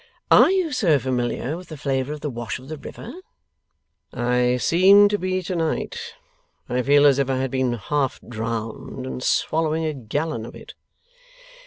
'Are 0.31 0.49
you 0.49 0.71
so 0.73 0.97
familiar 0.97 1.55
with 1.55 1.67
the 1.67 1.77
flavour 1.77 2.11
of 2.11 2.21
the 2.21 2.29
wash 2.31 2.57
of 2.57 2.69
the 2.69 2.77
river?' 2.79 3.13
'I 4.11 4.57
seem 4.57 5.07
to 5.09 5.19
be 5.19 5.43
to 5.43 5.55
night. 5.55 6.15
I 6.67 6.81
feel 6.81 7.05
as 7.05 7.19
if 7.19 7.29
I 7.29 7.37
had 7.37 7.51
been 7.51 7.73
half 7.73 8.19
drowned, 8.27 9.05
and 9.05 9.21
swallowing 9.21 9.85
a 9.85 9.93
gallon 9.93 10.43
of 10.43 10.55
it. 10.55 10.73